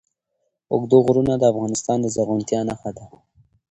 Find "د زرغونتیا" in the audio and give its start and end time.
2.01-2.59